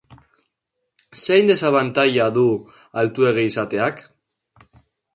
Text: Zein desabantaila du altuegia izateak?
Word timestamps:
Zein 1.25 1.51
desabantaila 1.53 2.27
du 2.39 2.49
altuegia 3.05 3.47
izateak? 3.53 4.07